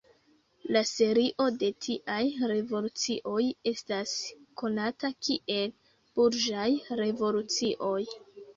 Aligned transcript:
La 0.75 0.79
serio 0.91 1.45
de 1.63 1.69
tiaj 1.87 2.17
revolucioj 2.53 3.43
estas 3.73 4.15
konata 4.63 5.13
kiel 5.29 5.71
Burĝaj 6.19 6.69
revolucioj. 7.05 7.97